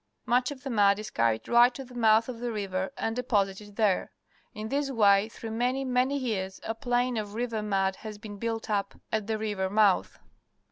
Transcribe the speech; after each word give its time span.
Much 0.25 0.49
of 0.49 0.63
the 0.63 0.69
mud 0.71 0.97
is 0.97 1.11
carried 1.11 1.47
right 1.47 1.75
to 1.75 1.85
the 1.85 1.93
mouth 1.93 2.27
of 2.27 2.39
the 2.39 2.51
river 2.51 2.91
and 2.97 3.15
deposited 3.15 3.75
there. 3.75 4.11
In 4.51 4.69
this 4.69 4.89
way, 4.89 5.29
through 5.29 5.51
many, 5.51 5.85
many 5.85 6.17
years, 6.17 6.59
a 6.63 6.73
plain 6.73 7.17
of 7.17 7.35
river 7.35 7.61
mud 7.61 7.97
has 7.97 8.17
been 8.17 8.39
builtup 8.39 8.99
atthe 9.13 9.39
river 9.39 9.69
mouth. 9.69 10.17